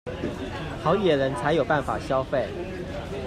[0.83, 2.47] 好野人才有辦法消費